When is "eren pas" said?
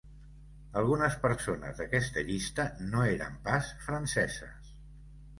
3.09-3.69